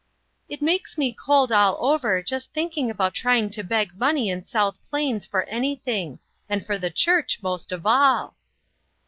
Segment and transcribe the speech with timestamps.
[0.49, 4.79] "It makes me cold all over, just thinking about trying to beg money in South
[4.89, 6.17] Plains for anything;
[6.49, 8.35] and for the church most of all!"